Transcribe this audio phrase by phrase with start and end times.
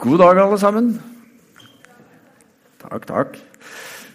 [0.00, 0.86] God dag, alle sammen.
[2.80, 3.34] Takk, takk.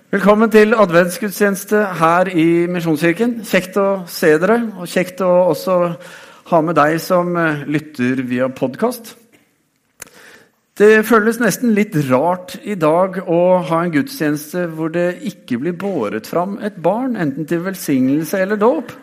[0.09, 3.35] Velkommen til adventsgudstjeneste her i Misjonskirken.
[3.45, 5.75] Kjekt å se dere, og kjekt å også
[6.49, 9.13] ha med deg som eh, lytter via podkast.
[10.73, 13.39] Det føles nesten litt rart i dag å
[13.69, 18.57] ha en gudstjeneste hvor det ikke blir båret fram et barn, enten til velsignelse eller
[18.57, 18.97] dåp.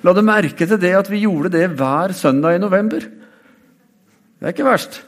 [0.00, 3.04] La du merke til det at vi gjorde det hver søndag i november?
[3.04, 5.02] Det er ikke verst.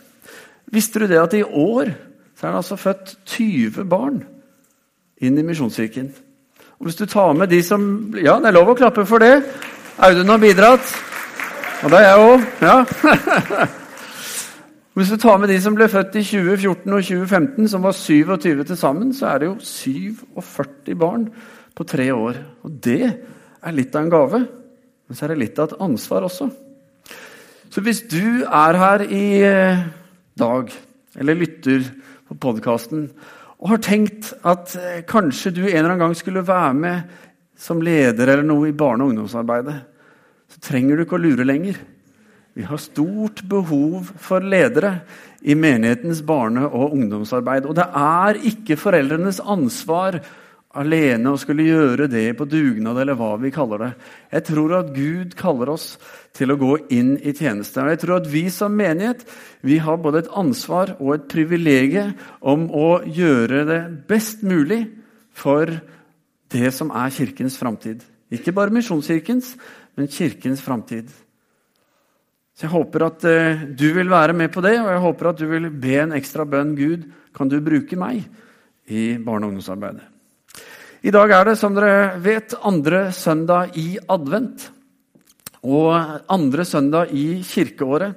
[0.72, 1.92] Visste du det at i år
[2.34, 4.22] så er det altså født 20 barn
[5.22, 6.10] inn i Misjonskirken?
[6.78, 9.42] Og Hvis du tar med de som Ja, det er lov å klappe for det.
[9.98, 10.94] Audun har bidratt.
[11.84, 12.44] Og det er jeg òg.
[12.62, 12.76] Ja.
[14.94, 18.64] Hvis du tar med de som ble født i 2014 og 2015, som var 27
[18.64, 21.28] til sammen, så er det jo 47 barn
[21.74, 22.38] på tre år.
[22.62, 24.40] Og det er litt av en gave.
[25.08, 26.48] Men så er det litt av et ansvar også.
[27.74, 29.82] Så hvis du er her i eh,
[30.38, 30.72] dag,
[31.18, 31.86] eller lytter
[32.28, 33.08] på podkasten,
[33.60, 37.18] og har tenkt at eh, kanskje du en eller annen gang skulle være med
[37.60, 39.76] som leder eller noe i barne- og ungdomsarbeidet,
[40.50, 41.78] så trenger du ikke å lure lenger.
[42.54, 45.00] Vi har stort behov for ledere
[45.42, 47.66] i menighetens barne- og ungdomsarbeid.
[47.66, 50.20] Og det er ikke foreldrenes ansvar
[50.80, 53.90] alene og skulle gjøre det på dugnad, eller hva vi kaller det.
[54.32, 55.86] Jeg tror at Gud kaller oss
[56.34, 57.82] til å gå inn i tjeneste.
[57.82, 59.24] Og jeg tror at vi som menighet
[59.64, 63.80] vi har både et ansvar og et privilegium om å gjøre det
[64.10, 64.82] best mulig
[65.34, 65.70] for
[66.54, 68.02] det som er Kirkens framtid.
[68.34, 69.54] Ikke bare Misjonskirkens,
[69.94, 71.10] men Kirkens framtid.
[72.54, 75.38] Så Jeg håper at uh, du vil være med på det, og jeg håper at
[75.38, 76.76] du vil be en ekstra bønn.
[76.78, 78.22] Gud, kan du bruke meg
[78.86, 80.13] i barne- og ungdomsarbeidet?
[81.04, 84.70] I dag er det, som dere vet, andre søndag i advent.
[85.60, 85.92] Og
[86.32, 88.14] andre søndag i kirkeåret.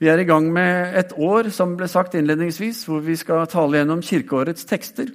[0.00, 3.82] Vi er i gang med et år som ble sagt innledningsvis, hvor vi skal tale
[3.82, 5.12] gjennom kirkeårets tekster.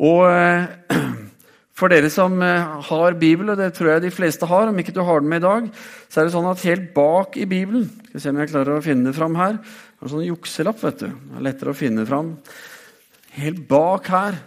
[0.00, 0.96] Og eh,
[1.76, 4.96] for dere som eh, har Bibel, og det tror jeg de fleste har, om ikke
[4.96, 5.68] du har den med i dag,
[6.08, 8.78] så er det sånn at helt bak i Bibelen Skal vi se om jeg klarer
[8.78, 9.60] å finne det fram her.
[9.60, 11.10] Det er en sånn jukselapp, vet du.
[11.12, 12.38] Det er lettere å finne fram.
[13.36, 14.46] Helt bak her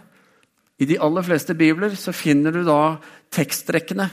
[0.80, 2.96] i de aller fleste bibler så finner du da
[3.34, 4.08] tekstrekkene.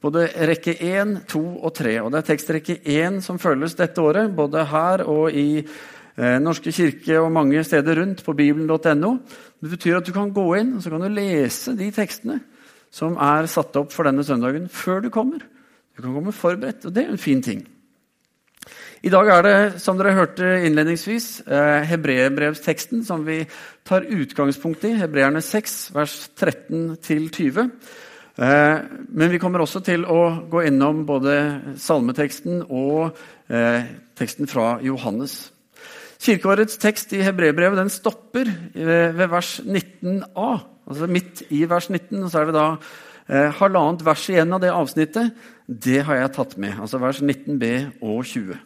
[0.00, 1.94] Både rekke 1, 2 og 3.
[2.04, 6.72] Og det er tekstrekke 1 som følges dette året, både her og i eh, Norske
[6.72, 9.12] kirke og mange steder rundt på bibelen.no.
[9.58, 12.38] Det betyr at du kan gå inn og så kan du lese de tekstene
[12.94, 15.42] som er satt opp for denne søndagen, før du kommer.
[15.92, 17.66] Du kan komme forberedt, og det er en fin ting.
[18.98, 23.44] I dag er det, som dere hørte innledningsvis, eh, hebreerbrevsteksten som vi
[23.86, 24.96] tar utgangspunkt i.
[24.98, 27.70] Hebreerne 6, vers 13-20.
[28.38, 33.14] Eh, men vi kommer også til å gå innom både salmeteksten og
[33.48, 33.86] eh,
[34.18, 35.52] teksten fra Johannes.
[36.18, 40.48] Kirkeårets tekst i hebreerbrevet stopper ved vers 19a.
[40.88, 42.24] Altså midt i vers 19.
[42.24, 42.66] og Så er det da
[43.28, 45.30] eh, halvannet vers igjen av det avsnittet.
[45.68, 46.80] Det har jeg tatt med.
[46.82, 48.58] Altså vers 19b og 20.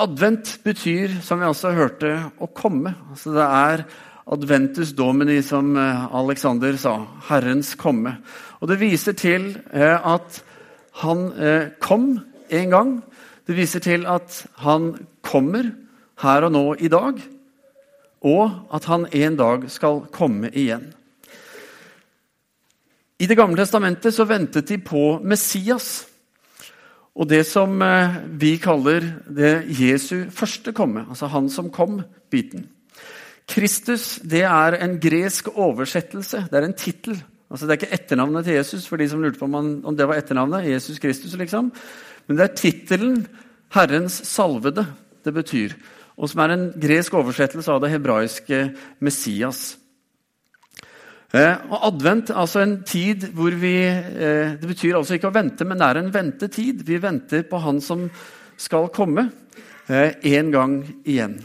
[0.00, 2.94] Advent betyr, som vi også hørte, å komme.
[3.12, 3.82] Altså det er
[4.30, 6.94] adventus domini, som eh, Alexander sa.
[7.28, 8.14] Herrens komme.
[8.60, 10.40] Og det viser til eh, at
[11.02, 12.14] han eh, kom
[12.48, 12.94] en gang.
[13.44, 14.94] Det viser til at han
[15.26, 15.68] kommer
[16.24, 17.20] her og nå i dag.
[18.24, 20.90] Og at han en dag skal komme igjen.
[23.20, 26.09] I Det gamle testamentet så ventet de på Messias.
[27.20, 32.64] Og det som eh, vi kaller det Jesu første komme, altså han som kom-biten.
[33.50, 36.46] Kristus det er en gresk oversettelse.
[36.48, 37.18] Det er en tittel.
[37.50, 39.96] Altså, det er ikke etternavnet til Jesus, for de som lurte på om, han, om
[39.96, 40.68] det var etternavnet.
[40.70, 41.72] Jesus Kristus, liksom.
[42.26, 43.26] Men det er tittelen
[43.74, 44.86] 'Herrens salvede'
[45.24, 45.74] det betyr.
[46.16, 49.79] Og som er en gresk oversettelse av det hebraiske Messias.
[51.30, 55.62] Eh, og Advent altså en tid hvor vi eh, Det betyr altså ikke å vente,
[55.62, 56.82] men det er en ventetid.
[56.86, 58.08] Vi venter på Han som
[58.58, 59.28] skal komme
[59.86, 60.74] eh, en gang
[61.04, 61.38] igjen.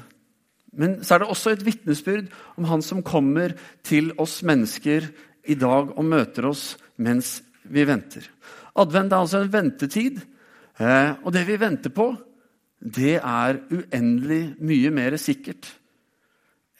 [0.75, 3.53] Men så er det også et vitnesbyrd om Han som kommer
[3.85, 5.05] til oss mennesker
[5.45, 7.37] i dag og møter oss mens
[7.69, 8.25] vi venter.
[8.75, 10.17] Advent er altså en ventetid,
[11.23, 12.09] og det vi venter på,
[12.81, 15.69] det er uendelig mye mer sikkert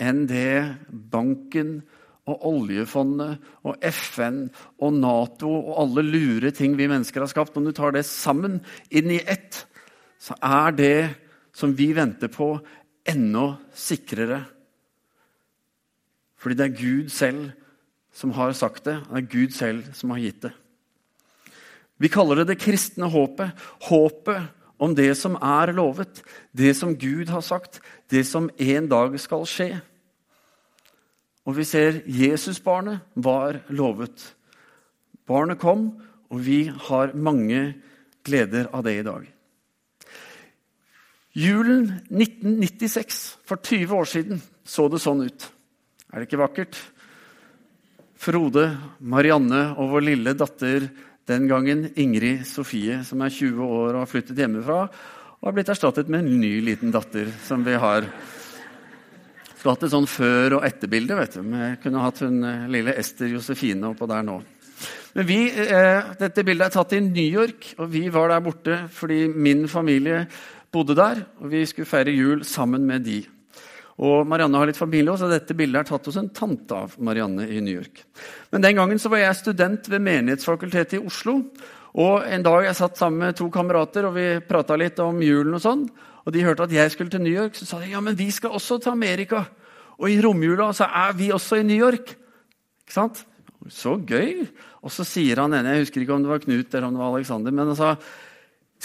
[0.02, 1.78] enn det banken
[2.26, 4.46] og oljefondet og FN
[4.82, 8.60] og Nato og alle lure ting vi mennesker har skapt, om du tar det sammen
[8.90, 9.62] inn i ett,
[10.18, 10.98] så er det
[11.56, 12.56] som vi venter på,
[13.06, 13.46] enda
[13.78, 14.42] sikrere.
[16.42, 17.54] Fordi det er Gud selv
[18.16, 19.00] som har sagt det.
[19.06, 20.54] Det er Gud selv som har gitt det.
[22.02, 23.54] Vi kaller det det kristne håpet.
[23.88, 24.50] Håpet
[24.82, 26.20] om det som er lovet,
[26.52, 27.80] det som Gud har sagt,
[28.12, 29.70] det som en dag skal skje.
[31.46, 34.24] Og vi ser Jesusbarnet var lovet.
[35.30, 35.92] Barnet kom,
[36.30, 37.76] og vi har mange
[38.26, 39.26] gleder av det i dag.
[41.36, 45.50] Julen 1996, for 20 år siden, så det sånn ut.
[46.14, 46.78] Er det ikke vakkert?
[48.16, 48.70] Frode,
[49.04, 50.88] Marianne og vår lille datter
[51.28, 54.80] den gangen Ingrid Sofie, som er 20 år og har flyttet hjemmefra,
[55.42, 58.08] og har blitt erstattet med en ny liten datter som vi har
[59.66, 61.16] Skulle hatt et sånn før- og etterbilde.
[61.18, 61.42] vet du.
[61.42, 64.36] Vi kunne hatt hun eh, lille Ester Josefine oppå der nå.
[65.16, 68.88] Men vi, eh, Dette bildet er tatt i New York, og vi var der borte
[68.94, 70.28] fordi min familie
[70.72, 71.26] bodde der.
[71.42, 73.26] og Vi skulle feire jul sammen med de.
[73.98, 76.94] Og Marianne har litt familie også, og dette bildet er tatt hos en tante av
[77.00, 78.06] Marianne i New York.
[78.52, 81.42] Men Den gangen så var jeg student ved Menighetsfakultetet i Oslo.
[81.96, 85.56] Og En dag jeg satt sammen med to kamerater og vi prata litt om julen.
[85.56, 85.90] Og sånn,
[86.26, 88.32] og de hørte at jeg skulle til New York, så sa de ja, men vi
[88.34, 89.44] skal også til Amerika.
[90.02, 92.16] Og i romjula så er vi også i New York.
[92.84, 93.24] Ikke sant?
[93.72, 94.46] Så gøy!
[94.86, 97.02] Og så sier han ene, jeg husker ikke om det var Knut eller om det
[97.02, 97.96] var Alexander, men han sa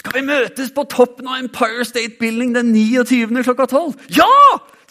[0.01, 3.43] skal vi møtes på toppen av Empire State Building den 29.
[3.45, 4.07] klokka 12?
[4.15, 4.29] Ja!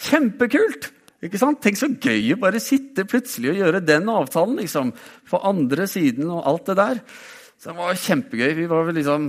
[0.01, 0.91] Kjempekult!
[1.25, 1.59] Ikke sant?
[1.65, 4.61] Tenk så gøy å bare sitte plutselig og gjøre den avtalen.
[4.63, 4.93] liksom,
[5.29, 7.01] På andre siden og alt det der.
[7.61, 8.53] Så det var kjempegøy.
[8.57, 9.27] Vi var vel liksom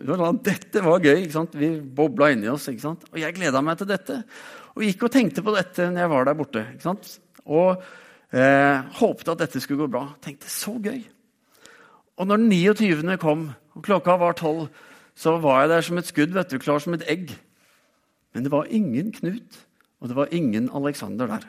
[0.00, 1.22] Dette var gøy.
[1.24, 1.56] ikke sant?
[1.58, 2.68] Vi bobla inni oss.
[2.68, 3.04] ikke sant?
[3.12, 4.22] Og jeg gleda meg til dette.
[4.76, 6.66] Og gikk og tenkte på dette når jeg var der borte.
[6.74, 7.10] ikke sant?
[7.46, 7.82] Og
[8.32, 10.06] eh, håpte at dette skulle gå bra.
[10.22, 11.02] Tenkte så gøy.
[12.20, 13.16] Og når den 29.
[13.20, 14.68] kom, og klokka var tolv,
[15.16, 17.32] så var jeg der som et skudd, vet du, klar som et egg.
[18.34, 19.66] Men det var ingen Knut.
[20.00, 21.44] Og det var ingen Alexander der.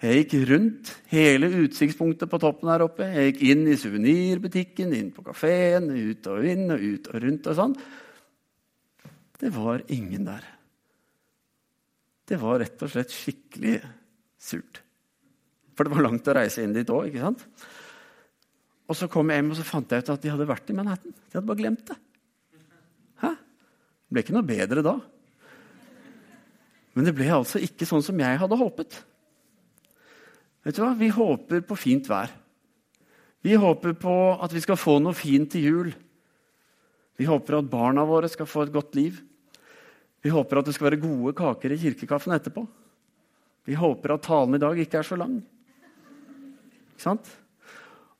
[0.00, 3.04] Jeg gikk rundt hele utsiktspunktet på toppen her oppe.
[3.04, 7.50] Jeg gikk inn i suvenirbutikken, inn på kafeen, ut og inn og ut og rundt
[7.50, 7.74] og sånn.
[9.40, 10.46] Det var ingen der.
[12.24, 13.74] Det var rett og slett skikkelig
[14.40, 14.80] surt.
[15.76, 17.44] For det var langt å reise inn dit òg, ikke sant?
[18.88, 20.78] Og så kom jeg hjem og så fant jeg ut at de hadde vært i
[20.80, 21.12] Manhattan.
[21.12, 21.98] De hadde bare glemt det.
[23.20, 23.34] Hæ?
[23.36, 24.96] Det ble ikke noe bedre da.
[26.96, 29.02] Men det ble altså ikke sånn som jeg hadde håpet.
[30.66, 30.92] Vet du hva?
[30.98, 32.32] Vi håper på fint vær.
[33.40, 35.92] Vi håper på at vi skal få noe fint til jul.
[37.20, 39.16] Vi håper at barna våre skal få et godt liv.
[40.20, 42.66] Vi håper at det skal være gode kaker i kirkekaffen etterpå.
[43.68, 45.38] Vi håper at talen i dag ikke er så lang.
[46.92, 47.28] Ikke sant?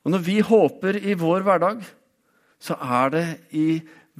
[0.01, 1.83] Og når vi håper i vår hverdag,
[2.61, 3.25] så er det
[3.57, 3.67] i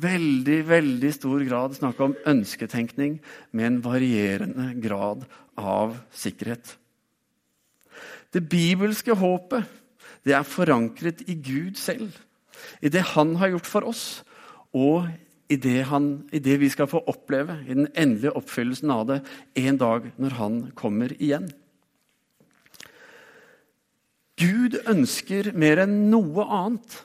[0.01, 3.17] veldig veldig stor grad snakk om ønsketenkning
[3.51, 5.25] med en varierende grad
[5.57, 6.77] av sikkerhet.
[8.31, 9.67] Det bibelske håpet
[10.25, 12.13] det er forankret i Gud selv,
[12.81, 14.03] i det han har gjort for oss,
[14.77, 15.09] og
[15.51, 19.17] i det, han, i det vi skal få oppleve i den endelige oppfyllelsen av det
[19.59, 21.49] en dag når han kommer igjen.
[24.39, 27.01] Gud ønsker mer enn noe annet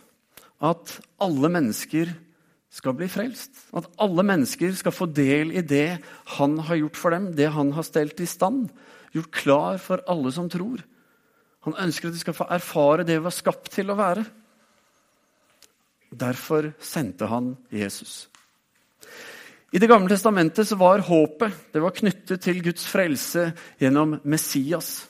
[0.64, 2.12] at alle mennesker
[2.72, 3.67] skal bli frelst.
[3.76, 5.99] At alle mennesker skal få del i det
[6.37, 8.69] han har gjort for dem, det han har stelt i stand,
[9.17, 10.84] gjort klar for alle som tror.
[11.67, 14.23] Han ønsker at de skal få erfare det vi var skapt til å være.
[16.17, 18.29] Derfor sendte han Jesus.
[19.75, 23.51] I Det gamle testamentet så var håpet det var knyttet til Guds frelse
[23.82, 25.08] gjennom Messias.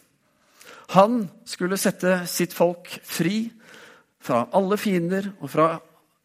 [0.97, 3.45] Han skulle sette sitt folk fri
[4.23, 5.69] fra alle fiender og fra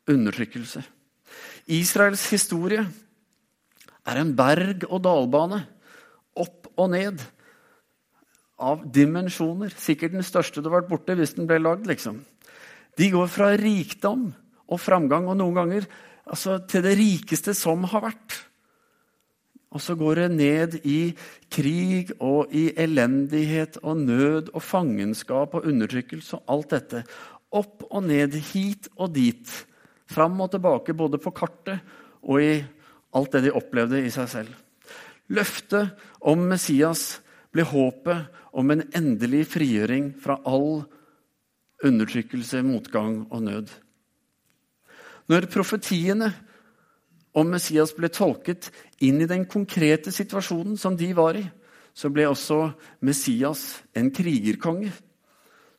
[0.10, 0.82] undertrykkelse.
[1.76, 2.82] Israels historie
[4.08, 5.62] er en berg-og-dal-bane.
[6.42, 7.22] Opp og ned.
[8.62, 9.74] Av dimensjoner.
[9.74, 11.90] Sikkert den største har vært borte hvis den ble lagd.
[11.90, 12.22] Liksom.
[13.00, 14.30] De går fra rikdom
[14.72, 15.90] og framgang, og noen ganger
[16.30, 18.38] altså, til det rikeste som har vært.
[19.72, 21.14] Og så går det ned i
[21.52, 27.04] krig og i elendighet og nød og fangenskap og undertrykkelse og alt dette.
[27.56, 29.48] Opp og ned, hit og dit.
[30.12, 31.80] Fram og tilbake både på kartet
[32.22, 32.54] og i
[33.16, 34.52] alt det de opplevde i seg selv.
[35.32, 35.96] Løftet
[36.28, 40.84] om Messias ble håpet om en endelig frigjøring fra all
[41.84, 43.72] undertrykkelse, motgang og nød.
[45.32, 46.32] Når profetiene
[47.38, 48.70] om Messias ble tolket
[49.04, 51.46] inn i den konkrete situasjonen som de var i,
[51.94, 52.72] så ble også
[53.04, 54.92] Messias en krigerkonge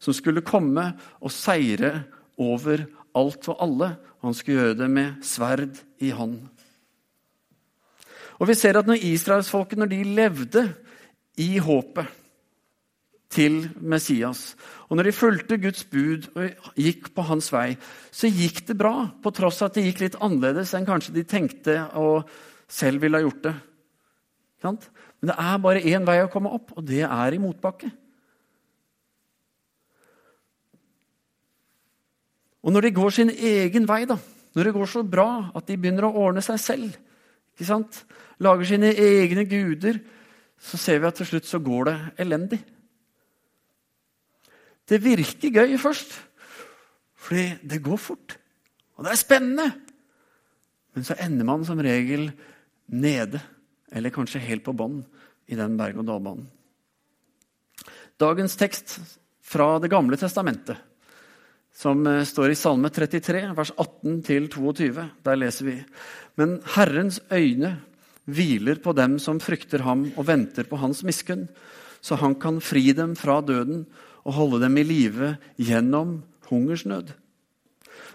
[0.02, 0.90] som skulle komme
[1.22, 1.92] og seire
[2.40, 2.84] over
[3.16, 3.92] alt og alle.
[4.24, 6.40] Han skulle gjøre det med sverd i hånd.
[8.40, 10.64] Og vi ser at når israelsfolket når de levde
[11.40, 12.18] i håpet
[13.32, 14.52] til Messias.
[14.90, 17.72] Og når de fulgte Guds bud og gikk på hans vei,
[18.12, 21.24] så gikk det bra, på tross av at det gikk litt annerledes enn kanskje de
[21.28, 22.28] tenkte og
[22.68, 23.54] selv ville ha gjort det.
[24.62, 27.90] Men det er bare én vei å komme opp, og det er i motbakke.
[32.62, 34.18] Og når de går sin egen vei, da,
[34.54, 36.98] når det går så bra at de begynner å ordne seg selv,
[38.42, 39.98] lager sine egne guder,
[40.62, 42.60] så ser vi at til slutt så går det elendig.
[44.88, 46.14] Det virker gøy først,
[47.18, 48.36] fordi det går fort.
[48.98, 49.66] Og det er spennende.
[50.92, 52.28] Men så ender man som regel
[52.92, 53.40] nede,
[53.92, 55.00] eller kanskje helt på bånn
[55.48, 56.46] i den berg-og-dal-banen.
[58.20, 58.98] Dagens tekst
[59.42, 60.76] fra Det gamle testamentet,
[61.74, 65.78] som eh, står i Salme 33, vers 18-22, der leser vi
[66.36, 67.80] Men Herrens øyne
[68.30, 71.48] hviler på dem som frykter ham og venter på hans miskunn,
[72.02, 73.84] så han kan fri dem fra døden
[74.22, 77.12] og holde dem i live gjennom hungersnød.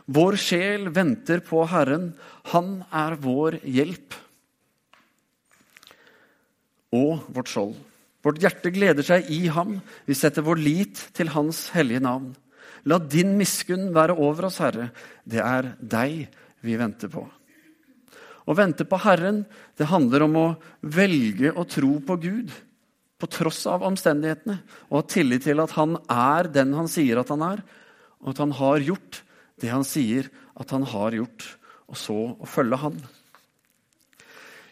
[0.07, 2.13] Vår sjel venter på Herren.
[2.53, 4.15] Han er vår hjelp
[6.95, 7.75] og vårt skjold.
[8.23, 9.77] Vårt hjerte gleder seg i ham.
[10.07, 12.31] Vi setter vår lit til Hans hellige navn.
[12.87, 14.89] La din miskunn være over oss, Herre.
[15.27, 16.23] Det er deg
[16.63, 17.25] vi venter på.
[18.47, 19.43] Å vente på Herren
[19.77, 20.47] det handler om å
[20.81, 22.53] velge å tro på Gud
[23.17, 24.59] på tross av omstendighetene,
[24.91, 27.63] og ha tillit til at han er den han sier at han er,
[28.21, 29.23] og at han har gjort
[29.57, 31.47] det han sier at han har gjort,
[31.89, 32.99] og så å følge han.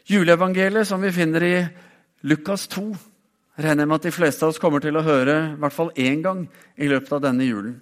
[0.05, 1.55] Juleevangeliet, som vi finner i
[2.29, 2.86] Lukas 2,
[3.58, 5.89] regner jeg med at de fleste av oss kommer til å høre i hvert fall
[5.98, 6.46] én gang
[6.77, 7.79] i løpet av denne julen.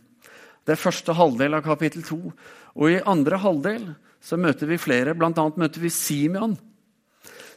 [0.63, 2.19] Det er første halvdel av kapittel 2.
[2.79, 3.89] Og i andre halvdel
[4.23, 5.15] så møter vi flere.
[5.17, 6.55] Blant annet møter vi Simeon.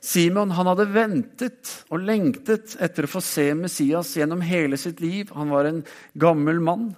[0.03, 5.31] Simeon han hadde ventet og lengtet etter å få se Messias gjennom hele sitt liv.
[5.35, 5.83] Han var en
[6.19, 6.91] gammel mann.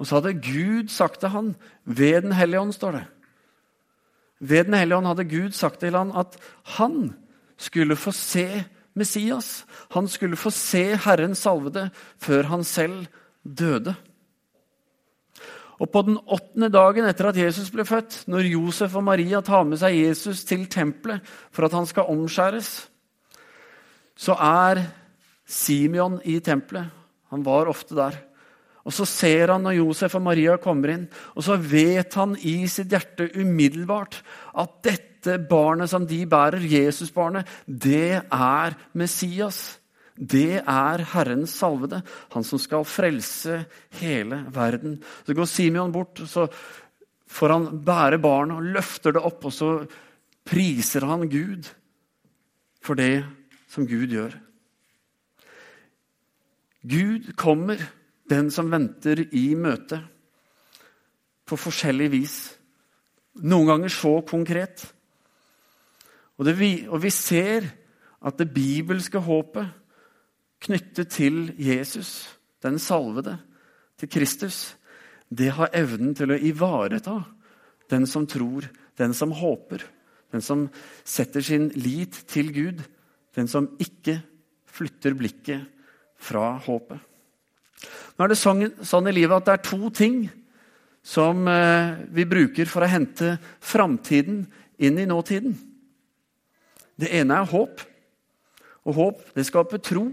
[0.00, 3.04] Og så hadde Gud sagt til han, ved Den hellige ånd, står det.
[4.40, 6.38] Ved Den hellige ånd hadde Gud sagt til han at
[6.76, 7.12] han
[7.60, 8.64] skulle få se
[8.98, 9.62] Messias.
[9.94, 13.06] Han skulle få se Herren salvede før han selv
[13.44, 13.94] døde.
[15.82, 19.64] Og på den åttende dagen etter at Jesus ble født, når Josef og Maria tar
[19.66, 22.70] med seg Jesus til tempelet for at han skal omskjæres,
[24.14, 24.84] så er
[25.48, 26.86] Simeon i tempelet.
[27.32, 28.20] Han var ofte der.
[28.82, 31.04] Og Så ser han når Josef og Maria kommer inn,
[31.36, 34.22] og så vet han i sitt hjerte umiddelbart
[34.58, 39.78] at dette barnet som de bærer, Jesusbarnet, det er Messias.
[40.22, 41.98] Det er Herrens salvede,
[42.30, 43.64] han som skal frelse
[43.98, 45.00] hele verden.
[45.26, 46.46] Så går Simeon bort, så
[47.26, 49.72] får han bære barnet og løfter det opp, og så
[50.46, 51.70] priser han Gud
[52.82, 53.24] for det
[53.70, 54.36] som Gud gjør.
[56.82, 57.82] Gud kommer
[58.30, 60.00] den som venter, i møte
[61.46, 62.36] på forskjellig vis.
[63.42, 64.86] Noen ganger så konkret.
[66.38, 66.56] Og, det,
[66.88, 67.68] og vi ser
[68.22, 69.81] at det bibelske håpet
[70.62, 72.30] knyttet til Jesus,
[72.62, 73.38] den salvede,
[73.98, 74.74] til Kristus,
[75.32, 77.20] det har evnen til å ivareta
[77.92, 78.66] den som tror,
[78.98, 79.84] den som håper,
[80.32, 80.66] den som
[81.04, 82.82] setter sin lit til Gud,
[83.36, 84.18] den som ikke
[84.72, 85.66] flytter blikket
[86.22, 87.00] fra håpet.
[88.16, 90.18] Nå er det sånn, sånn i livet at det er to ting
[91.02, 94.44] som eh, vi bruker for å hente framtiden
[94.82, 95.56] inn i nåtiden.
[96.94, 97.82] Det ene er håp.
[98.86, 100.06] Og håp det skaper tro.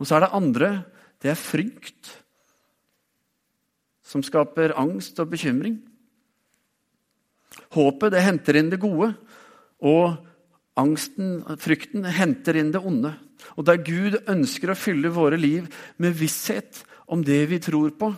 [0.00, 0.70] Og så er det andre
[1.20, 2.08] det er frykt,
[4.00, 5.76] som skaper angst og bekymring.
[7.76, 9.12] Håpet det henter inn det gode,
[9.84, 10.16] og
[10.80, 13.12] angsten, frykten, henter inn det onde.
[13.60, 15.68] Og der Gud ønsker å fylle våre liv
[16.00, 18.10] med visshet om det vi tror på,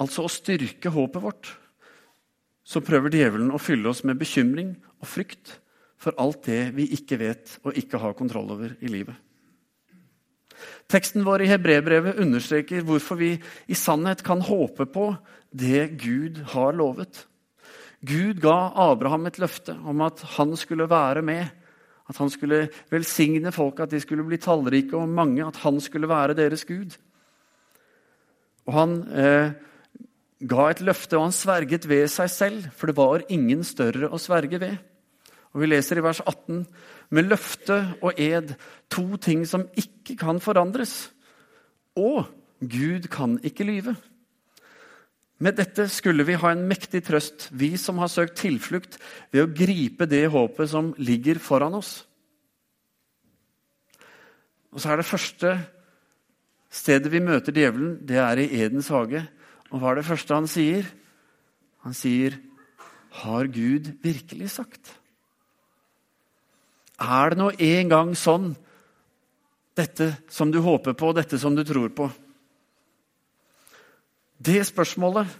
[0.00, 1.50] altså å styrke håpet vårt,
[2.64, 5.58] så prøver djevelen å fylle oss med bekymring og frykt
[6.04, 9.16] for alt det vi ikke vet og ikke har kontroll over i livet.
[10.90, 13.32] Teksten vår i Hebrebrevet understreker hvorfor vi
[13.66, 15.10] i sannhet kan håpe på
[15.54, 17.24] det Gud har lovet.
[18.04, 21.46] Gud ga Abraham et løfte om at han skulle være med.
[22.04, 25.40] At han skulle velsigne folk, at de skulle bli tallrike og mange.
[25.46, 26.98] At han skulle være deres Gud.
[28.68, 29.54] Og han eh,
[30.44, 34.20] ga et løfte, og han sverget ved seg selv, for det var ingen større å
[34.20, 34.76] sverge ved.
[35.54, 36.64] Og Vi leser i vers 18
[37.14, 38.56] med løfte og ed,
[38.90, 41.12] to ting som ikke kan forandres.
[41.94, 42.26] Og
[42.58, 43.94] Gud kan ikke lyve.
[45.38, 48.98] Med dette skulle vi ha en mektig trøst, vi som har søkt tilflukt
[49.34, 52.02] ved å gripe det håpet som ligger foran oss.
[54.74, 55.54] Og så er det første
[56.74, 59.22] stedet vi møter djevelen, det er i Edens hage.
[59.70, 60.86] Og hva er det første han sier?
[61.86, 62.38] Han sier,
[63.14, 65.03] 'Har Gud virkelig sagt?'
[67.00, 68.52] Er det nå en gang sånn,
[69.74, 72.08] dette som du håper på, dette som du tror på?
[74.38, 75.30] Det spørsmålet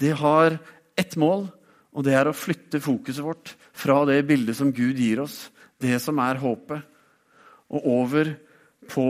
[0.00, 0.58] det har
[0.98, 1.46] ett mål,
[1.94, 5.48] og det er å flytte fokuset vårt fra det bildet som Gud gir oss,
[5.78, 6.82] det som er håpet,
[7.70, 8.34] og over
[8.90, 9.06] på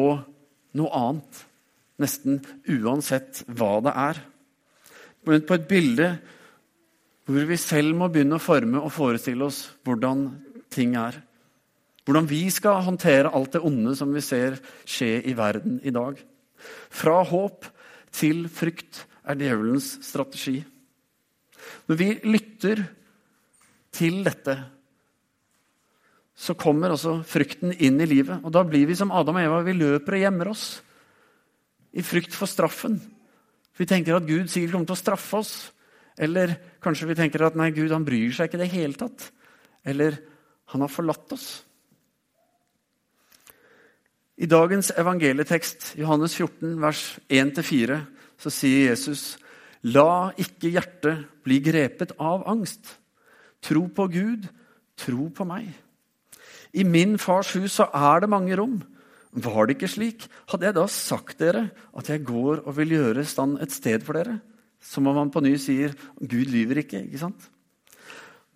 [0.77, 1.43] noe annet.
[2.01, 4.21] Nesten uansett hva det er.
[5.25, 6.09] Men På et bilde
[7.25, 10.27] hvor vi selv må begynne å forme og forestille oss hvordan
[10.75, 11.17] ting er.
[12.05, 16.19] Hvordan vi skal håndtere alt det onde som vi ser skje i verden i dag.
[16.93, 17.65] Fra håp
[18.15, 20.59] til frykt er djevelens strategi.
[21.89, 22.85] Når vi lytter
[23.95, 24.57] til dette,
[26.35, 28.43] så kommer også frykten inn i livet.
[28.43, 29.63] Og da blir vi som Adam og Eva.
[29.65, 30.67] Vi løper og gjemmer oss
[31.95, 32.99] i frykt for straffen.
[33.79, 35.55] Vi tenker at Gud sikkert kommer til å straffe oss.
[36.19, 39.31] Eller kanskje vi tenker at nei, Gud han bryr seg ikke i det hele tatt.
[39.87, 40.19] Eller
[40.75, 41.49] han har forlatt oss.
[44.35, 48.01] I dagens evangelietekst, Johannes 14, vers 1-4,
[48.41, 49.37] så sier Jesus
[49.87, 52.97] La ikke hjertet bli grepet av angst.
[53.63, 54.49] Tro på Gud,
[54.99, 55.69] tro på meg.
[56.75, 58.81] I min fars hus så er det mange rom.
[59.35, 63.27] Var det ikke slik, hadde jeg da sagt dere at jeg går og vil gjøre
[63.29, 64.41] stand et sted for dere.
[64.83, 67.05] Som om han på ny sier Gud lyver ikke.
[67.07, 67.47] ikke sant?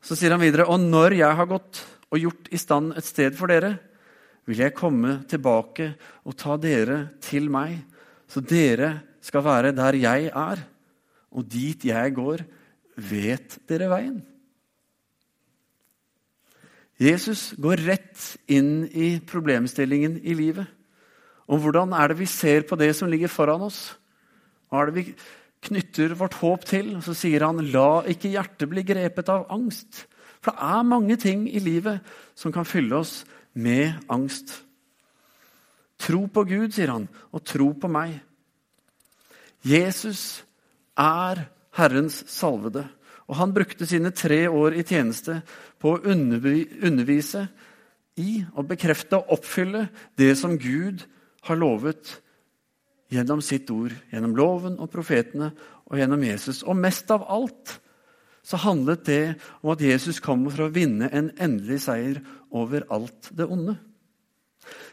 [0.02, 3.36] Så sier han videre, og når jeg har gått og gjort i stand et sted
[3.38, 3.76] for dere,
[4.48, 5.90] vil jeg komme tilbake
[6.24, 7.76] og ta dere til meg,
[8.28, 10.64] så dere skal være der jeg er
[11.36, 12.42] og dit jeg går,
[12.96, 14.18] vet dere veien?
[16.98, 20.66] Jesus går rett inn i problemstillingen i livet.
[21.48, 23.92] Om hvordan er det vi ser på det som ligger foran oss?
[24.68, 25.04] Hva er det vi
[25.68, 26.96] knytter vårt håp til?
[26.98, 30.06] Og så sier han, la ikke hjertet bli grepet av angst.
[30.42, 32.02] For det er mange ting i livet
[32.38, 33.20] som kan fylle oss
[33.54, 34.52] med angst.
[35.98, 38.18] Tro på Gud, sier han, og tro på meg.
[39.66, 40.44] Jesus
[40.98, 41.46] er
[41.78, 42.84] Herrens salvede.
[43.28, 45.40] Og han brukte sine tre år i tjeneste
[45.80, 47.44] på å undervise
[48.18, 49.84] i og bekrefte og oppfylle
[50.18, 51.04] det som Gud
[51.46, 52.16] har lovet
[53.12, 55.52] gjennom sitt ord, gjennom loven og profetene
[55.88, 56.62] og gjennom Jesus.
[56.64, 57.78] Og mest av alt
[58.44, 59.22] så handlet det
[59.60, 63.76] om at Jesus kom for å vinne en endelig seier over alt det onde.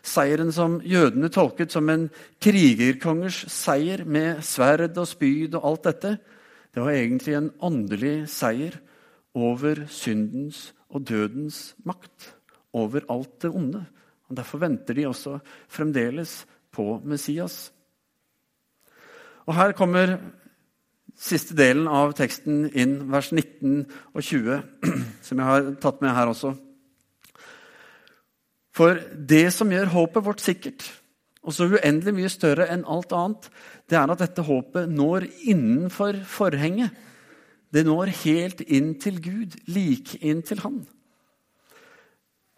[0.05, 2.07] Seieren som jødene tolket som en
[2.43, 6.15] krigerkongers seier med sverd og spyd og alt dette,
[6.75, 8.77] det var egentlig en åndelig seier
[9.35, 12.33] over syndens og dødens makt.
[12.75, 13.85] Over alt det onde.
[14.29, 15.37] Og Derfor venter de også
[15.71, 17.71] fremdeles på Messias.
[19.45, 20.17] Og Her kommer
[21.15, 24.61] siste delen av teksten inn, vers 19 og 20,
[25.25, 26.55] som jeg har tatt med her også.
[28.75, 30.83] For det som gjør håpet vårt sikkert,
[31.45, 33.47] og så uendelig mye større enn alt annet,
[33.87, 36.91] det er at dette håpet når innenfor forhenget.
[37.71, 40.81] Det når helt inn til Gud, like inn til Han.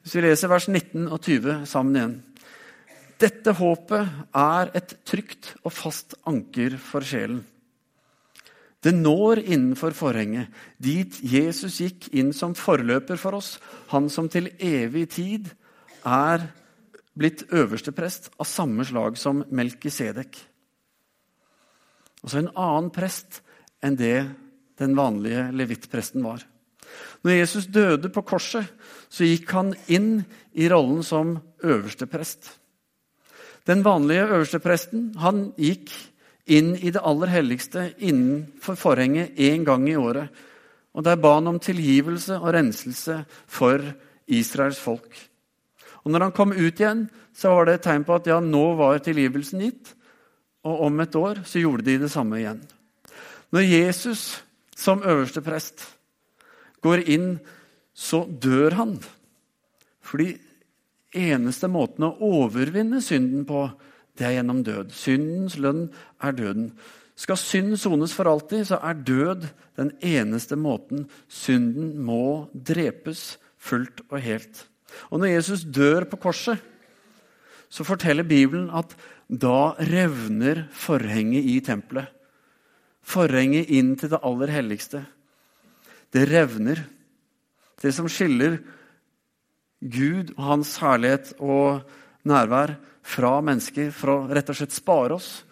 [0.01, 2.17] Hvis vi leser vers 19 og 20 sammen igjen.
[3.17, 7.41] Dette håpet er et trygt og fast anker for sjelen.
[8.77, 13.57] Det når innenfor forhenget, dit Jesus gikk inn som forløper for oss,
[13.89, 15.49] han som til evig tid
[16.07, 16.47] er
[17.17, 20.37] blitt øversteprest av samme slag som Melkisedek.
[22.23, 23.41] Altså en annen prest
[23.83, 24.19] enn det
[24.77, 26.43] den vanlige levittpresten var.
[27.25, 28.67] Når Jesus døde på korset,
[29.09, 30.21] så gikk han inn
[30.53, 32.51] i rollen som øversteprest.
[33.67, 35.91] Den vanlige øverstepresten han gikk
[36.47, 40.29] inn i det aller helligste innenfor forhenget én gang i året.
[40.93, 43.81] Og Der ba han om tilgivelse og renselse for
[44.27, 45.26] Israels folk.
[46.03, 47.05] Og når han kom ut igjen,
[47.35, 49.93] så var det et tegn på at ja, nå var tilgivelsen gitt.
[50.67, 52.61] Og om et år så gjorde de det samme igjen.
[53.53, 54.23] Når Jesus
[54.77, 55.85] som øverste prest
[56.85, 57.29] går inn,
[57.97, 58.97] så dør han.
[60.03, 60.35] Fordi
[61.17, 63.65] eneste måten å overvinne synden på,
[64.17, 64.93] det er gjennom død.
[64.93, 65.87] Syndens lønn
[66.23, 66.71] er døden.
[67.17, 69.47] Skal synd sones for alltid, så er død
[69.79, 74.65] den eneste måten synden må drepes fullt og helt.
[75.11, 76.59] Og når Jesus dør på korset,
[77.69, 78.93] så forteller Bibelen at
[79.27, 82.07] da revner forhenget i tempelet.
[83.03, 85.03] Forhenget inn til det aller helligste.
[86.11, 86.83] Det revner.
[87.81, 88.57] Det som skiller
[89.83, 91.83] Gud og hans herlighet og
[92.27, 95.43] nærvær fra mennesker for å rett og slett spare oss,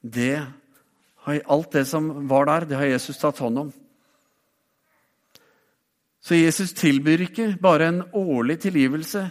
[0.00, 0.40] det
[1.24, 3.70] alt det som var der, det har Jesus tatt hånd om.
[6.24, 9.26] Så Jesus tilbyr ikke bare en årlig tilgivelse,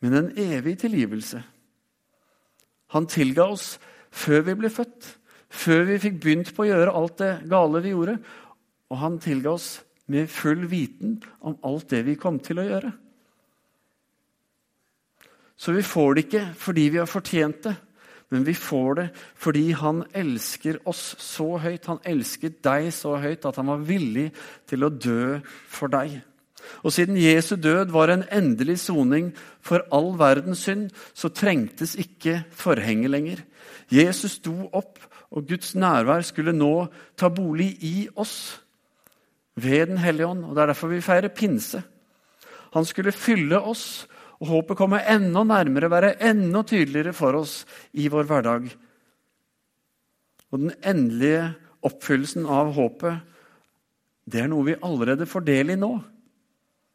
[0.00, 1.42] men en evig tilgivelse.
[2.96, 3.74] Han tilga oss
[4.10, 5.10] før vi ble født,
[5.50, 8.16] før vi fikk begynt på å gjøre alt det gale vi gjorde.
[8.90, 9.68] Og han tilga oss
[10.10, 12.90] med full viten om alt det vi kom til å gjøre.
[15.60, 17.76] Så vi får det ikke fordi vi har fortjent det,
[18.30, 19.06] men vi får det
[19.38, 21.88] fordi han elsker oss så høyt.
[21.90, 24.28] Han elsket deg så høyt at han var villig
[24.70, 25.40] til å dø
[25.70, 26.20] for deg.
[26.84, 29.30] Og siden Jesu død var en endelig soning
[29.64, 33.44] for all verdens synd, så trengtes ikke forhenget lenger.
[33.90, 34.98] Jesus sto opp,
[35.30, 36.88] og Guds nærvær skulle nå
[37.18, 38.60] ta bolig i oss
[39.54, 40.44] ved Den hellige ånd.
[40.44, 41.82] Og Det er derfor vi feirer pinse.
[42.74, 44.06] Han skulle fylle oss
[44.40, 47.60] og håpet kommer enda nærmere, være enda tydeligere for oss
[47.92, 48.70] i vår hverdag.
[50.50, 51.50] Og den endelige
[51.84, 53.20] oppfyllelsen av håpet,
[54.30, 55.92] det er noe vi allerede får del i nå.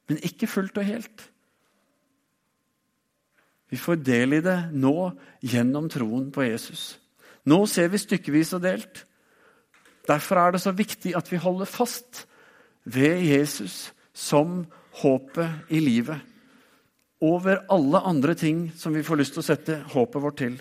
[0.10, 1.30] Men ikke fullt og helt.
[3.70, 4.98] Vi får del i det nå
[5.46, 6.96] gjennom troen på Jesus.
[7.46, 9.04] Nå ser vi stykkevis og delt.
[10.10, 12.26] Derfor er det så viktig at vi holder fast
[12.86, 14.64] ved Jesus som
[15.02, 16.35] håpet i livet
[17.26, 20.56] over alle andre ting som vi får lyst til å sette håpet vårt til.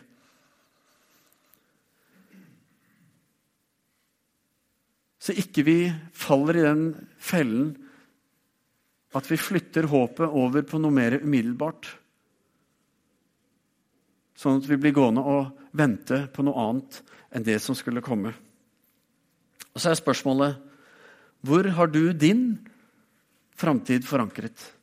[5.24, 5.78] Så ikke vi
[6.12, 7.70] faller i den fellen
[9.16, 11.86] at vi flytter håpet over på noe mer umiddelbart.
[14.36, 17.00] Sånn at vi blir gående og vente på noe annet
[17.34, 18.34] enn det som skulle komme.
[19.72, 20.60] Og Så er spørsmålet
[21.44, 22.56] hvor har du din
[23.56, 24.73] framtid forankret?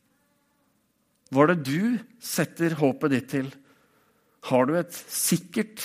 [1.31, 3.47] Hva er det du setter håpet ditt til?
[4.49, 5.79] Har du et sikkert,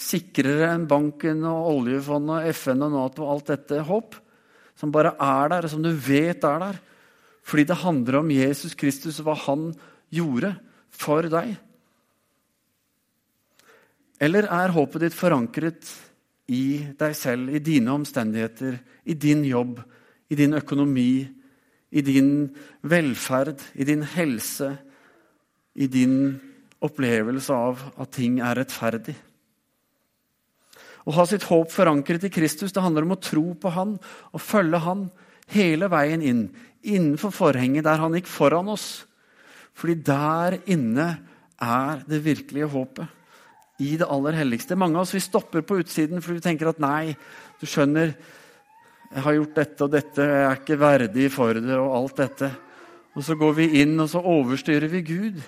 [0.00, 4.18] sikrere enn banken og oljefondet FN og Nato og alt dette håp?
[4.80, 6.78] Som bare er der, og som du vet er der?
[7.46, 9.70] Fordi det handler om Jesus Kristus og hva han
[10.10, 10.54] gjorde
[10.90, 11.54] for deg?
[14.20, 15.92] Eller er håpet ditt forankret
[16.50, 19.78] i deg selv, i dine omstendigheter, i din jobb,
[20.30, 21.12] i din økonomi,
[21.90, 22.50] i din
[22.86, 24.76] velferd, i din helse,
[25.74, 26.38] i din
[26.80, 29.16] opplevelse av at ting er rettferdig.
[31.08, 33.96] Å ha sitt håp forankret i Kristus det handler om å tro på Han
[34.30, 35.06] og følge Han
[35.50, 36.42] hele veien inn,
[36.82, 39.06] innenfor forhenget der Han gikk foran oss.
[39.74, 41.08] Fordi der inne
[41.60, 43.08] er det virkelige håpet.
[43.80, 44.76] I det aller helligste.
[44.76, 47.16] Mange av oss vi stopper på utsiden fordi vi tenker at nei,
[47.60, 48.12] du skjønner,
[49.10, 52.50] jeg har gjort dette og dette, jeg er ikke verdig for det, og alt dette.
[53.18, 55.40] Og så går vi inn, og så overstyrer vi Gud.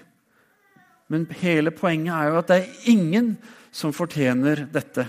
[1.12, 3.34] Men hele poenget er jo at det er ingen
[3.70, 5.04] som fortjener dette.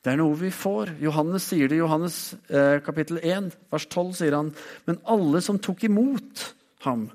[0.00, 0.94] Det er noe vi får.
[1.02, 4.12] Johannes sier det i Johannes eh, kapittel 1, vers 12.
[4.20, 4.52] sier han,
[4.86, 6.44] Men alle som tok imot
[6.86, 7.08] ham,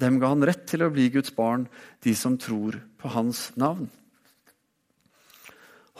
[0.00, 1.68] dem ga han rett til å bli Guds barn,
[2.04, 3.86] de som tror på hans navn.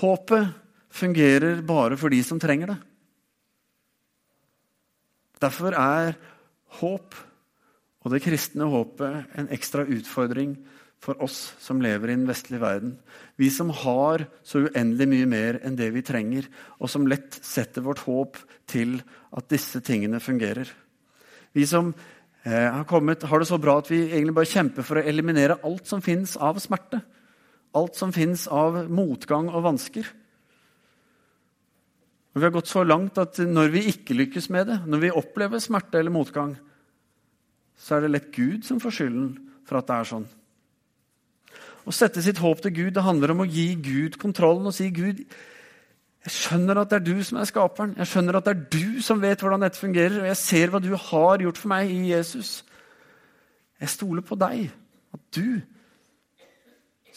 [0.00, 0.50] Håpet
[0.90, 2.78] fungerer bare for de som trenger det.
[5.40, 6.16] Derfor er
[6.80, 7.16] håp
[8.00, 10.54] og det kristne håpet en ekstra utfordring
[11.00, 12.94] for oss som lever i den vestlige verden.
[13.40, 16.48] Vi som har så uendelig mye mer enn det vi trenger,
[16.80, 18.98] og som lett setter vårt håp til
[19.36, 20.68] at disse tingene fungerer.
[21.56, 21.92] Vi som
[22.44, 25.60] eh, har, kommet, har det så bra at vi egentlig bare kjemper for å eliminere
[25.64, 27.00] alt som fins av smerte.
[27.76, 30.08] Alt som fins av motgang og vansker.
[32.40, 35.08] Og vi har gått så langt at når vi ikke lykkes med det, når vi
[35.12, 36.54] opplever smerte eller motgang,
[37.76, 39.26] så er det lett Gud som får skylden
[39.68, 40.24] for at det er sånn.
[41.84, 44.88] Å sette sitt håp til Gud det handler om å gi Gud kontrollen og si
[44.88, 47.92] Gud, jeg skjønner at det er du som er skaperen.
[48.00, 50.80] Jeg skjønner at det er du som vet hvordan dette fungerer, og jeg ser hva
[50.80, 52.54] du har gjort for meg i Jesus.
[53.84, 54.72] Jeg stoler på deg,
[55.12, 55.60] at du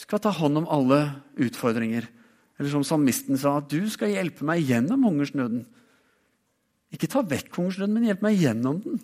[0.03, 0.99] skal ta hånd om alle
[1.47, 2.11] utfordringer.
[2.59, 5.63] Eller som salmisten sa, at du skal hjelpe meg gjennom hungersnøden.
[6.93, 9.01] Ikke ta vekk hungersnøden, men hjelp meg gjennom den.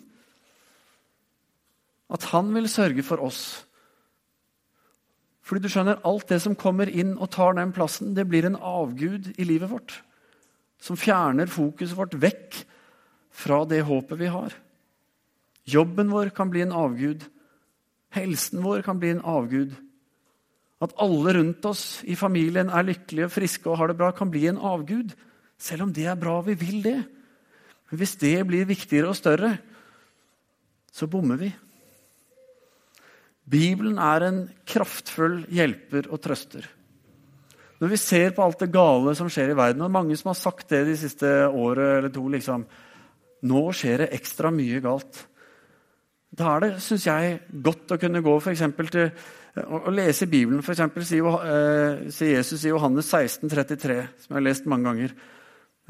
[2.10, 3.42] At han vil sørge for oss.
[5.46, 8.58] Fordi du skjønner, alt det som kommer inn og tar den plassen, det blir en
[8.58, 9.96] avgud i livet vårt.
[10.80, 12.62] Som fjerner fokuset vårt vekk
[13.34, 14.54] fra det håpet vi har.
[15.66, 17.26] Jobben vår kan bli en avgud.
[18.14, 19.74] Helsen vår kan bli en avgud.
[20.80, 24.46] At alle rundt oss i familien er lykkelige, friske og har det bra, kan bli
[24.48, 25.12] en avgud.
[25.60, 26.98] Selv om det er bra, vi vil det.
[27.90, 29.56] Men hvis det blir viktigere og større,
[30.90, 31.50] så bommer vi.
[33.50, 36.68] Bibelen er en kraftfull hjelper og trøster.
[37.80, 40.38] Når vi ser på alt det gale som skjer i verden, og mange som har
[40.38, 42.68] sagt det de siste året eller to liksom,
[43.40, 45.22] Nå skjer det ekstra mye galt.
[46.36, 48.52] Da er det, syns jeg, godt å kunne gå for
[48.92, 49.06] til
[49.58, 50.62] å lese Bibelen.
[50.62, 51.26] Eksempel, sier,
[52.12, 55.14] sier Jesus i Johannes 16, 33, som jeg har lest mange ganger.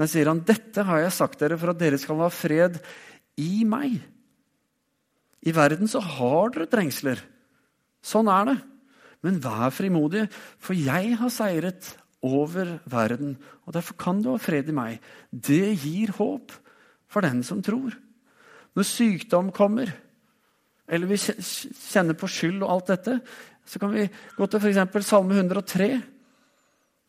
[0.01, 2.79] Der sier han dette har jeg sagt dere for at dere skal ha fred
[3.41, 3.99] i meg.
[5.45, 7.21] I verden så har dere trengsler.
[8.05, 8.59] Sånn er det.
[9.25, 11.91] Men vær frimodige, for jeg har seiret
[12.25, 13.35] over verden.
[13.69, 15.01] Og derfor kan du ha fred i meg.
[15.29, 16.55] Det gir håp
[17.11, 17.93] for den som tror.
[18.77, 19.93] Når sykdom kommer,
[20.91, 23.19] eller vi kjenner på skyld og alt dette,
[23.65, 25.07] så kan vi gå til f.eks.
[25.07, 25.91] Salme 103,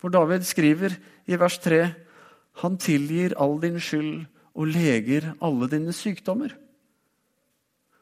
[0.01, 1.81] hvor David skriver i vers 3.:
[2.61, 6.53] Han tilgir all din skyld og leger alle dine sykdommer.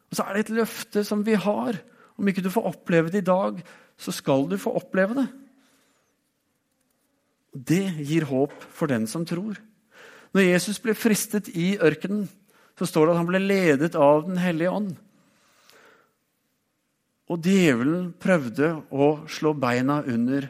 [0.09, 1.79] Og Så er det et løfte som vi har
[2.19, 3.61] om ikke du får oppleve det i dag,
[3.95, 5.27] så skal du få oppleve det.
[7.53, 9.55] Det gir håp for den som tror.
[10.35, 12.27] Når Jesus ble fristet i ørkenen,
[12.77, 14.91] så står det at han ble ledet av Den hellige ånd.
[17.29, 20.49] Og djevelen prøvde å slå beina under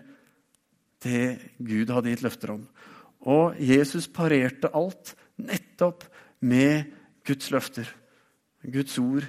[1.03, 1.23] det
[1.59, 2.63] Gud hadde gitt løfter om.
[3.27, 6.05] Og Jesus parerte alt nettopp
[6.39, 6.87] med
[7.27, 7.87] Guds løfter,
[8.63, 9.27] Guds ord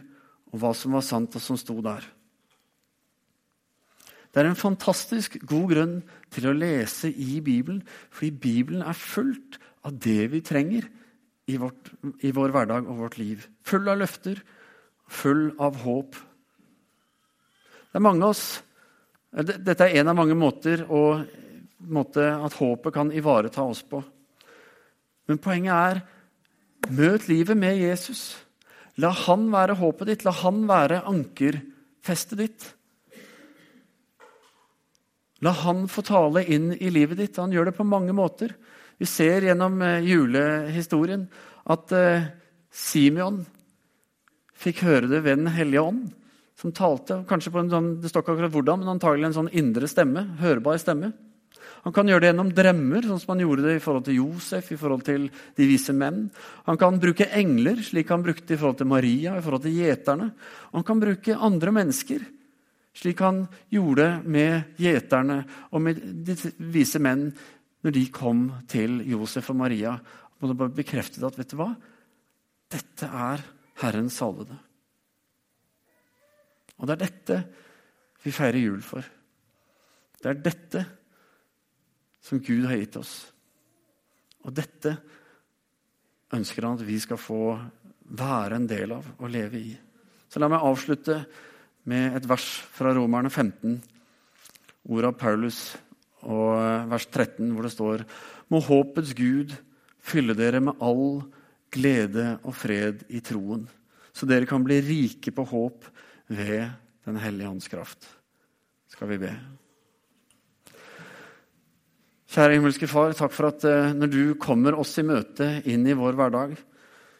[0.50, 2.06] og hva som var sant, og som sto der.
[4.30, 5.94] Det er en fantastisk god grunn
[6.30, 7.82] til å lese i Bibelen,
[8.14, 10.86] fordi Bibelen er fullt av det vi trenger
[11.50, 11.90] i, vårt,
[12.22, 13.46] i vår hverdag og vårt liv.
[13.66, 14.42] Full av løfter,
[15.10, 16.18] full av håp.
[17.90, 18.44] Det er mange av oss
[19.31, 21.20] Dette er en av mange måter å,
[21.87, 24.00] måte at håpet kan ivareta oss på.
[25.31, 26.00] Men poenget er
[26.90, 28.35] møt livet med Jesus.
[28.98, 32.66] La han være håpet ditt, la han være ankerfestet ditt.
[35.46, 37.38] La han få tale inn i livet ditt.
[37.38, 38.53] Han gjør det på mange måter.
[39.00, 41.22] Vi ser gjennom eh, julehistorien
[41.70, 42.26] at uh,
[42.68, 43.38] Simeon
[44.61, 46.11] fikk høre det ved Den hellige ånd,
[46.60, 49.52] som talte kanskje på en sånn, det står ikke akkurat hvordan, men antagelig en sånn
[49.56, 51.12] indre stemme, hørbar stemme.
[51.84, 54.68] Han kan gjøre det gjennom drømmer, sånn som han gjorde det i forhold til Josef,
[54.68, 56.26] i forhold til de vise menn.
[56.66, 60.28] Han kan bruke engler, slik han brukte i forhold til Maria, i forhold til gjeterne.
[60.74, 62.28] Han kan bruke andre mennesker
[62.96, 66.36] slik han gjorde med gjeterne og med de
[66.72, 67.28] vise menn
[67.84, 69.94] når de kom til Josef og Maria.
[70.40, 71.70] Og det bare bekreftet at vet du hva?
[72.70, 73.44] Dette er
[73.80, 74.56] Herrens salvede.
[76.80, 77.40] Og det er dette
[78.24, 79.04] vi feirer jul for.
[80.20, 80.84] Det er dette
[82.24, 83.14] som Gud har gitt oss.
[84.44, 84.94] Og dette
[86.36, 87.44] ønsker han at vi skal få
[88.16, 89.72] være en del av og leve i.
[90.30, 91.16] Så la meg avslutte
[91.90, 93.80] med et vers fra Romerne 15,
[94.90, 95.60] ord av Paulus,
[96.20, 98.04] og vers 13, hvor det står
[98.52, 99.54] Må håpets Gud
[100.04, 101.22] fylle dere med all
[101.72, 103.64] glede og fred i troen,
[104.12, 105.86] så dere kan bli rike på håp
[106.30, 106.70] ved
[107.06, 108.06] Den hellige ånds kraft.
[108.90, 109.30] Skal vi be.
[112.30, 115.96] Kjære himmelske Far, takk for at eh, når du kommer oss i møte inn i
[115.98, 116.52] vår hverdag,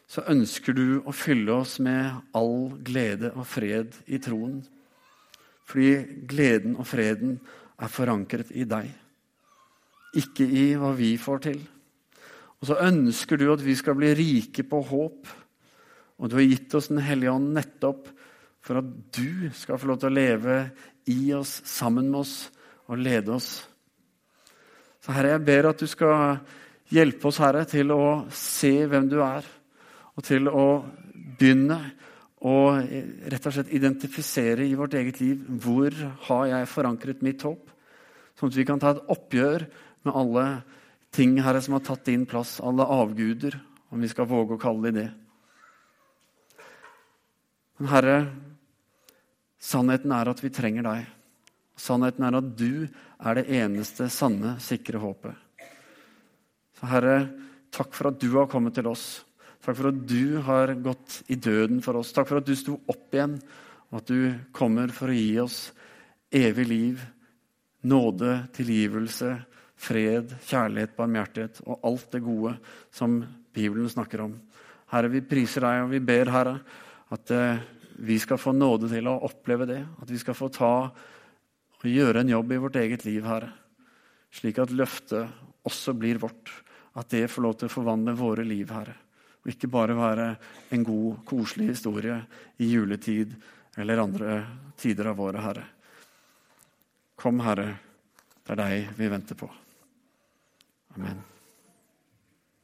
[0.07, 4.61] så ønsker du å fylle oss med all glede og fred i troen.
[5.67, 7.35] Fordi gleden og freden
[7.81, 8.87] er forankret i deg,
[10.19, 11.61] ikke i hva vi får til.
[12.61, 15.31] Og så ønsker du at vi skal bli rike på håp.
[16.21, 18.11] Og du har gitt oss Den hellige ånd nettopp
[18.61, 20.57] for at du skal få lov til å leve
[21.09, 22.35] i oss, sammen med oss
[22.87, 23.53] og lede oss.
[25.01, 26.37] Så Herre, jeg ber at du skal
[26.93, 28.03] hjelpe oss, Herre, til å
[28.35, 29.47] se hvem du er
[30.11, 30.67] og til å
[31.39, 31.79] begynne
[32.41, 32.55] å
[33.31, 35.93] rett og slett identifisere i vårt eget liv hvor
[36.27, 37.69] har jeg forankret mitt håp,
[38.37, 39.65] sånn at vi kan ta et oppgjør
[40.05, 40.45] med alle
[41.13, 43.57] ting herre, som har tatt din plass, alle avguder,
[43.91, 45.09] om vi skal våge å kalle dem det.
[47.81, 48.15] Men Herre,
[49.61, 51.09] sannheten er at vi trenger deg.
[51.79, 52.87] Sannheten er at du
[53.21, 55.67] er det eneste sanne, sikre håpet.
[56.77, 57.17] Så Herre,
[57.73, 59.21] takk for at du har kommet til oss.
[59.61, 62.13] Takk for at du har gått i døden for oss.
[62.13, 63.37] Takk for at du sto opp igjen,
[63.91, 65.59] og at du kommer for å gi oss
[66.31, 67.01] evig liv,
[67.85, 69.35] nåde, tilgivelse,
[69.81, 72.55] fred, kjærlighet, barmhjertighet og alt det gode
[72.93, 73.19] som
[73.53, 74.35] Bibelen snakker om.
[74.91, 76.57] Herre, vi priser deg, og vi ber, Herre,
[77.11, 77.63] at eh,
[77.95, 79.81] vi skal få nåde til å oppleve det.
[80.01, 80.73] At vi skal få ta
[81.81, 83.51] og gjøre en jobb i vårt eget liv, Herre.
[84.31, 85.31] Slik at løftet
[85.67, 86.51] også blir vårt.
[86.97, 88.95] At det får lov til å forvandle våre liv, Herre.
[89.41, 90.27] Og ikke bare være
[90.75, 92.19] en god, koselig historie
[92.61, 93.33] i juletid
[93.81, 94.37] eller andre
[94.77, 95.65] tider av året, Herre.
[97.17, 97.71] Kom, Herre.
[98.41, 99.49] Det er deg vi venter på.
[100.97, 101.30] Amen.